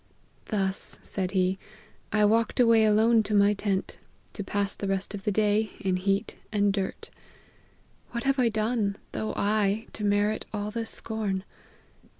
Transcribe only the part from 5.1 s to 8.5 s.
of the day, in heat and dirt. What have I